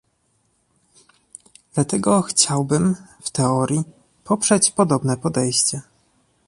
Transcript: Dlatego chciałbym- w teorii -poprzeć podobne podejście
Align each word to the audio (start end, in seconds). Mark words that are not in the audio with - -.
Dlatego 1.73 2.21
chciałbym- 2.21 2.95
w 3.25 3.29
teorii 3.29 3.83
-poprzeć 4.25 4.71
podobne 4.71 5.17
podejście 5.17 5.81